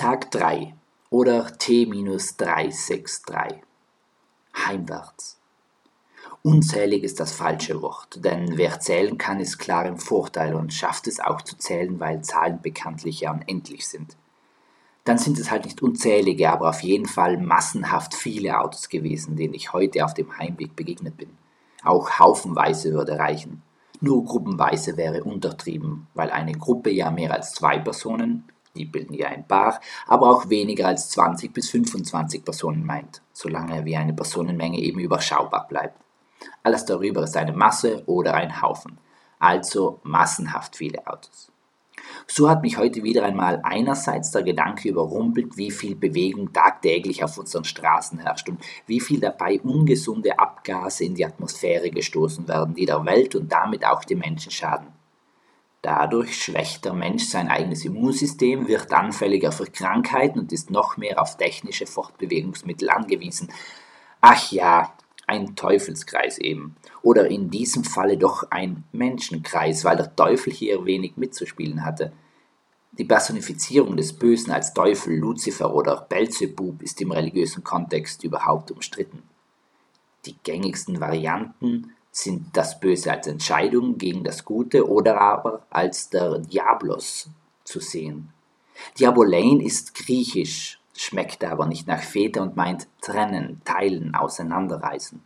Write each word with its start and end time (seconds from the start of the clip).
Tag 0.00 0.30
3 0.30 0.72
oder 1.10 1.58
T-363. 1.58 3.56
Heimwärts. 4.56 5.38
Unzählig 6.42 7.04
ist 7.04 7.20
das 7.20 7.32
falsche 7.32 7.82
Wort, 7.82 8.24
denn 8.24 8.56
wer 8.56 8.80
zählen 8.80 9.18
kann, 9.18 9.40
ist 9.40 9.58
klar 9.58 9.84
im 9.84 9.98
Vorteil 9.98 10.54
und 10.54 10.72
schafft 10.72 11.06
es 11.06 11.20
auch 11.20 11.42
zu 11.42 11.58
zählen, 11.58 12.00
weil 12.00 12.22
Zahlen 12.22 12.62
bekanntlich 12.62 13.20
ja 13.20 13.32
unendlich 13.32 13.86
sind. 13.86 14.16
Dann 15.04 15.18
sind 15.18 15.38
es 15.38 15.50
halt 15.50 15.66
nicht 15.66 15.82
unzählige, 15.82 16.50
aber 16.50 16.70
auf 16.70 16.80
jeden 16.80 17.04
Fall 17.04 17.36
massenhaft 17.36 18.14
viele 18.14 18.58
Autos 18.58 18.88
gewesen, 18.88 19.36
denen 19.36 19.52
ich 19.52 19.74
heute 19.74 20.02
auf 20.06 20.14
dem 20.14 20.38
Heimweg 20.38 20.76
begegnet 20.76 21.18
bin. 21.18 21.28
Auch 21.84 22.18
haufenweise 22.18 22.94
würde 22.94 23.18
reichen. 23.18 23.60
Nur 24.00 24.24
gruppenweise 24.24 24.96
wäre 24.96 25.24
untertrieben, 25.24 26.06
weil 26.14 26.30
eine 26.30 26.52
Gruppe 26.52 26.88
ja 26.88 27.10
mehr 27.10 27.34
als 27.34 27.52
zwei 27.52 27.78
Personen, 27.78 28.50
die 28.74 28.84
bilden 28.84 29.14
ja 29.14 29.28
ein 29.28 29.46
Paar, 29.46 29.80
aber 30.06 30.30
auch 30.30 30.48
weniger 30.48 30.86
als 30.86 31.10
20 31.10 31.52
bis 31.52 31.70
25 31.70 32.44
Personen 32.44 32.84
meint, 32.84 33.22
solange 33.32 33.84
wie 33.84 33.96
eine 33.96 34.14
Personenmenge 34.14 34.78
eben 34.78 35.00
überschaubar 35.00 35.66
bleibt. 35.68 35.98
Alles 36.62 36.84
darüber 36.84 37.24
ist 37.24 37.36
eine 37.36 37.52
Masse 37.52 38.02
oder 38.06 38.34
ein 38.34 38.62
Haufen, 38.62 38.98
also 39.38 40.00
massenhaft 40.04 40.76
viele 40.76 41.06
Autos. 41.06 41.50
So 42.26 42.48
hat 42.48 42.62
mich 42.62 42.78
heute 42.78 43.02
wieder 43.02 43.24
einmal 43.24 43.60
einerseits 43.62 44.30
der 44.30 44.42
Gedanke 44.42 44.88
überrumpelt, 44.88 45.56
wie 45.56 45.70
viel 45.70 45.96
Bewegung 45.96 46.52
tagtäglich 46.52 47.22
auf 47.24 47.38
unseren 47.38 47.64
Straßen 47.64 48.18
herrscht 48.20 48.48
und 48.48 48.62
wie 48.86 49.00
viel 49.00 49.20
dabei 49.20 49.60
ungesunde 49.60 50.38
Abgase 50.38 51.04
in 51.04 51.14
die 51.14 51.26
Atmosphäre 51.26 51.90
gestoßen 51.90 52.48
werden, 52.48 52.74
die 52.74 52.86
der 52.86 53.04
Welt 53.04 53.34
und 53.34 53.50
damit 53.52 53.84
auch 53.84 54.04
den 54.04 54.18
Menschen 54.18 54.50
schaden. 54.50 54.88
Dadurch 55.82 56.42
schwächt 56.42 56.84
der 56.84 56.92
Mensch 56.92 57.24
sein 57.24 57.48
eigenes 57.48 57.84
Immunsystem, 57.84 58.68
wird 58.68 58.92
anfälliger 58.92 59.50
für 59.50 59.64
Krankheiten 59.64 60.40
und 60.40 60.52
ist 60.52 60.70
noch 60.70 60.98
mehr 60.98 61.20
auf 61.20 61.38
technische 61.38 61.86
Fortbewegungsmittel 61.86 62.90
angewiesen. 62.90 63.50
Ach 64.20 64.52
ja, 64.52 64.92
ein 65.26 65.56
Teufelskreis 65.56 66.38
eben. 66.38 66.76
Oder 67.02 67.30
in 67.30 67.50
diesem 67.50 67.84
Falle 67.84 68.18
doch 68.18 68.50
ein 68.50 68.84
Menschenkreis, 68.92 69.84
weil 69.84 69.96
der 69.96 70.14
Teufel 70.14 70.52
hier 70.52 70.84
wenig 70.84 71.16
mitzuspielen 71.16 71.84
hatte. 71.84 72.12
Die 72.92 73.04
Personifizierung 73.04 73.96
des 73.96 74.12
Bösen 74.12 74.52
als 74.52 74.74
Teufel, 74.74 75.16
Luzifer 75.16 75.72
oder 75.72 76.04
Belzebub 76.08 76.82
ist 76.82 77.00
im 77.00 77.12
religiösen 77.12 77.64
Kontext 77.64 78.24
überhaupt 78.24 78.70
umstritten. 78.72 79.22
Die 80.26 80.36
gängigsten 80.42 81.00
Varianten 81.00 81.94
sind 82.12 82.56
das 82.56 82.80
Böse 82.80 83.12
als 83.12 83.26
Entscheidung 83.26 83.98
gegen 83.98 84.24
das 84.24 84.44
Gute 84.44 84.88
oder 84.88 85.20
aber 85.20 85.66
als 85.70 86.10
der 86.10 86.38
Diablos 86.38 87.28
zu 87.64 87.80
sehen. 87.80 88.32
Diabolein 88.98 89.60
ist 89.60 89.94
griechisch, 89.94 90.80
schmeckt 90.96 91.44
aber 91.44 91.66
nicht 91.66 91.86
nach 91.86 92.02
Fete 92.02 92.42
und 92.42 92.56
meint 92.56 92.88
trennen, 93.00 93.60
teilen, 93.64 94.14
auseinanderreißen. 94.14 95.22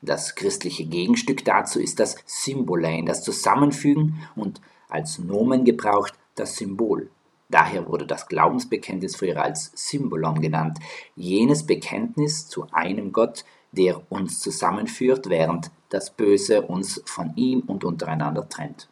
Das 0.00 0.34
christliche 0.34 0.84
Gegenstück 0.84 1.44
dazu 1.44 1.80
ist 1.80 2.00
das 2.00 2.16
Symbolein, 2.26 3.06
das 3.06 3.22
Zusammenfügen 3.22 4.20
und 4.34 4.60
als 4.88 5.18
Nomen 5.18 5.64
gebraucht 5.64 6.14
das 6.34 6.56
Symbol. 6.56 7.10
Daher 7.48 7.86
wurde 7.86 8.06
das 8.06 8.28
Glaubensbekenntnis 8.28 9.16
früher 9.16 9.42
als 9.42 9.70
Symbolon 9.74 10.40
genannt, 10.40 10.78
jenes 11.14 11.66
Bekenntnis 11.66 12.48
zu 12.48 12.66
einem 12.72 13.12
Gott, 13.12 13.44
der 13.72 14.00
uns 14.10 14.40
zusammenführt, 14.40 15.28
während 15.28 15.70
das 15.88 16.10
Böse 16.10 16.62
uns 16.62 17.02
von 17.04 17.34
ihm 17.36 17.60
und 17.60 17.84
untereinander 17.84 18.48
trennt. 18.48 18.88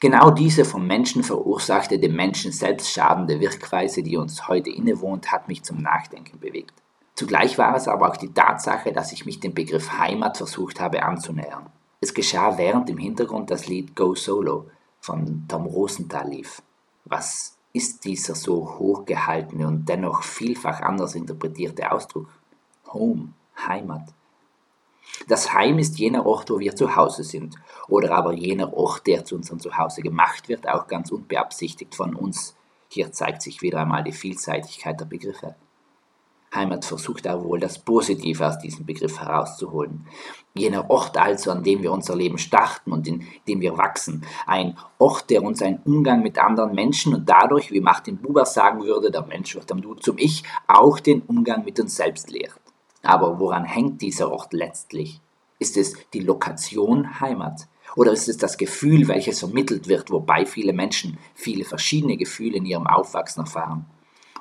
Genau 0.00 0.30
diese 0.30 0.64
vom 0.64 0.86
Menschen 0.86 1.22
verursachte, 1.22 1.98
dem 1.98 2.14
Menschen 2.14 2.52
selbst 2.52 2.90
schadende 2.90 3.40
Wirkweise, 3.40 4.02
die 4.02 4.16
uns 4.16 4.48
heute 4.48 4.70
innewohnt, 4.70 5.32
hat 5.32 5.48
mich 5.48 5.62
zum 5.62 5.78
Nachdenken 5.78 6.38
bewegt. 6.40 6.74
Zugleich 7.14 7.56
war 7.58 7.76
es 7.76 7.86
aber 7.86 8.10
auch 8.10 8.16
die 8.16 8.32
Tatsache, 8.32 8.92
dass 8.92 9.12
ich 9.12 9.24
mich 9.24 9.40
dem 9.40 9.54
Begriff 9.54 9.98
Heimat 9.98 10.36
versucht 10.36 10.80
habe 10.80 11.04
anzunähern. 11.04 11.70
Es 12.00 12.12
geschah 12.12 12.58
während 12.58 12.90
im 12.90 12.98
Hintergrund 12.98 13.50
das 13.50 13.66
Lied 13.66 13.94
Go 13.94 14.14
Solo 14.14 14.66
von 15.00 15.46
Tom 15.48 15.66
Rosenthal 15.66 16.28
lief. 16.28 16.60
Was 17.04 17.56
ist 17.72 18.04
dieser 18.04 18.34
so 18.34 18.78
hochgehaltene 18.78 19.66
und 19.66 19.88
dennoch 19.88 20.22
vielfach 20.22 20.80
anders 20.80 21.14
interpretierte 21.14 21.90
Ausdruck? 21.90 22.28
Home, 22.92 23.32
Heimat. 23.66 24.12
Das 25.28 25.52
Heim 25.54 25.78
ist 25.78 25.98
jener 25.98 26.26
Ort, 26.26 26.50
wo 26.50 26.58
wir 26.58 26.76
zu 26.76 26.96
Hause 26.96 27.24
sind, 27.24 27.56
oder 27.88 28.12
aber 28.12 28.32
jener 28.32 28.74
Ort, 28.74 29.06
der 29.06 29.24
zu 29.24 29.36
unserem 29.36 29.60
Zuhause 29.60 30.02
gemacht 30.02 30.48
wird, 30.48 30.68
auch 30.68 30.86
ganz 30.86 31.10
unbeabsichtigt 31.10 31.94
von 31.94 32.14
uns. 32.14 32.56
Hier 32.88 33.12
zeigt 33.12 33.42
sich 33.42 33.62
wieder 33.62 33.80
einmal 33.80 34.04
die 34.04 34.12
Vielseitigkeit 34.12 35.00
der 35.00 35.06
Begriffe. 35.06 35.56
Heimat 36.54 36.84
versucht 36.84 37.26
auch 37.26 37.42
wohl 37.44 37.58
das 37.58 37.78
Positive 37.78 38.46
aus 38.46 38.58
diesem 38.58 38.86
Begriff 38.86 39.20
herauszuholen. 39.20 40.06
Jener 40.54 40.88
Ort 40.88 41.16
also, 41.16 41.50
an 41.50 41.64
dem 41.64 41.82
wir 41.82 41.90
unser 41.90 42.14
Leben 42.14 42.38
starten 42.38 42.92
und 42.92 43.08
in 43.08 43.26
dem 43.48 43.60
wir 43.60 43.76
wachsen. 43.76 44.24
Ein 44.46 44.76
Ort, 44.98 45.30
der 45.30 45.42
uns 45.42 45.62
einen 45.62 45.80
Umgang 45.84 46.22
mit 46.22 46.38
anderen 46.38 46.74
Menschen 46.74 47.14
und 47.14 47.28
dadurch, 47.28 47.72
wie 47.72 47.80
Martin 47.80 48.18
Buber 48.18 48.46
sagen 48.46 48.84
würde, 48.84 49.10
der 49.10 49.26
Mensch 49.26 49.54
wird 49.54 49.72
am 49.72 49.82
Du 49.82 49.94
zum 49.94 50.16
Ich, 50.18 50.44
auch 50.68 51.00
den 51.00 51.22
Umgang 51.22 51.64
mit 51.64 51.80
uns 51.80 51.96
selbst 51.96 52.30
lehrt. 52.30 52.60
Aber 53.04 53.38
woran 53.38 53.64
hängt 53.64 54.02
dieser 54.02 54.32
Ort 54.32 54.52
letztlich? 54.52 55.20
Ist 55.58 55.76
es 55.76 55.94
die 56.12 56.20
Lokation 56.20 57.20
Heimat? 57.20 57.68
Oder 57.96 58.12
ist 58.12 58.28
es 58.28 58.38
das 58.38 58.58
Gefühl, 58.58 59.08
welches 59.08 59.38
vermittelt 59.38 59.88
wird, 59.88 60.10
wobei 60.10 60.46
viele 60.46 60.72
Menschen 60.72 61.18
viele 61.34 61.64
verschiedene 61.64 62.16
Gefühle 62.16 62.56
in 62.56 62.66
ihrem 62.66 62.86
Aufwachsen 62.86 63.44
erfahren? 63.44 63.86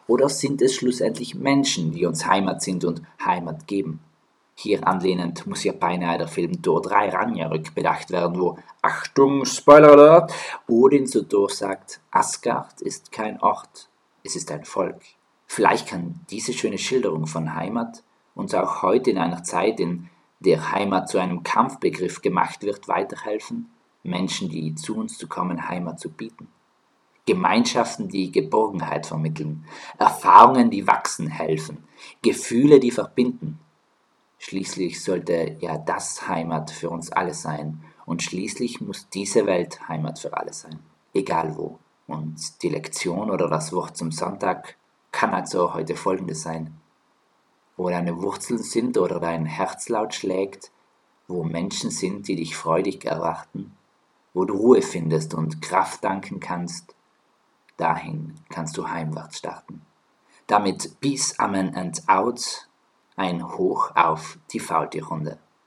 Oder 0.08 0.28
sind 0.28 0.62
es 0.62 0.76
schlussendlich 0.76 1.36
Menschen, 1.36 1.92
die 1.92 2.06
uns 2.06 2.26
Heimat 2.26 2.62
sind 2.62 2.84
und 2.84 3.04
Heimat 3.24 3.68
geben? 3.68 4.00
Hier 4.56 4.88
anlehnend 4.88 5.48
muss 5.48 5.64
ja 5.64 5.74
beinahe 5.74 6.18
der 6.18 6.28
Film 6.28 6.62
Tor 6.62 6.82
3 6.82 7.10
Ragnarök 7.10 7.74
bedacht 7.74 8.12
werden, 8.12 8.40
wo, 8.40 8.58
Achtung, 8.82 9.46
Spoiler 9.46 9.92
Alert, 9.94 10.34
Odin 10.68 11.08
zu 11.08 11.28
Thor 11.28 11.50
sagt, 11.50 12.02
Asgard 12.12 12.82
ist 12.82 13.12
kein 13.12 13.42
Ort, 13.42 13.90
es 14.24 14.36
ist 14.36 14.52
ein 14.52 14.64
Volk. 14.64 15.02
Vielleicht 15.48 15.88
kann 15.88 16.22
diese 16.30 16.54
schöne 16.54 16.78
Schilderung 16.78 17.26
von 17.26 17.56
Heimat 17.56 18.04
uns 18.36 18.54
auch 18.54 18.82
heute 18.82 19.12
in 19.12 19.18
einer 19.18 19.44
Zeit, 19.44 19.80
in 19.80 20.10
der 20.40 20.72
Heimat 20.72 21.10
zu 21.10 21.20
einem 21.20 21.44
Kampfbegriff 21.44 22.22
gemacht 22.22 22.64
wird, 22.64 22.88
weiterhelfen, 22.88 23.72
Menschen, 24.04 24.50
die 24.50 24.76
zu 24.76 24.98
uns 24.98 25.18
zu 25.18 25.28
kommen, 25.28 25.70
Heimat 25.70 26.00
zu 26.00 26.10
bieten. 26.12 26.50
Gemeinschaften, 27.26 28.10
die 28.10 28.32
Geborgenheit 28.32 29.06
vermitteln, 29.06 29.66
Erfahrungen, 29.98 30.70
die 30.70 30.86
wachsen 30.88 31.28
helfen, 31.28 31.86
Gefühle, 32.22 32.82
die 32.82 32.92
verbinden. 32.92 33.60
Schließlich 34.40 35.02
sollte 35.02 35.56
ja 35.62 35.78
das 35.78 36.28
Heimat 36.28 36.70
für 36.70 36.90
uns 36.90 37.14
alle 37.14 37.34
sein 37.34 37.82
und 38.06 38.22
schließlich 38.22 38.82
muss 38.82 39.08
diese 39.08 39.46
Welt 39.46 39.88
Heimat 39.88 40.20
für 40.20 40.36
alle 40.36 40.52
sein, 40.52 40.80
egal 41.14 41.56
wo. 41.56 41.80
Und 42.08 42.62
die 42.62 42.68
Lektion 42.68 43.32
oder 43.32 43.48
das 43.48 43.72
Wort 43.72 43.96
zum 43.96 44.12
Sonntag 44.12 44.76
kann 45.14 45.34
also 45.34 45.74
heute 45.74 45.96
folgendes 45.96 46.42
sein. 46.42 46.78
Wo 47.76 47.90
deine 47.90 48.22
Wurzeln 48.22 48.62
sind 48.62 48.98
oder 48.98 49.20
dein 49.20 49.46
Herz 49.46 49.90
laut 49.90 50.14
schlägt, 50.14 50.72
wo 51.28 51.44
Menschen 51.44 51.90
sind, 51.90 52.28
die 52.28 52.36
dich 52.36 52.56
freudig 52.56 53.06
erwarten, 53.06 53.76
wo 54.34 54.46
du 54.46 54.56
Ruhe 54.56 54.82
findest 54.82 55.34
und 55.34 55.62
Kraft 55.62 56.04
danken 56.04 56.40
kannst, 56.40 56.94
Dahin 57.78 58.36
kannst 58.50 58.78
du 58.78 58.88
heimwärts 58.88 59.40
starten. 59.40 59.82
Damit 60.46 61.00
Peace, 61.00 61.40
Amen 61.40 61.76
and 61.76 62.08
Out, 62.08 62.68
ein 63.16 63.44
Hoch 63.58 63.96
auf 63.96 64.38
die 64.52 64.60
Faultierrunde. 64.60 65.40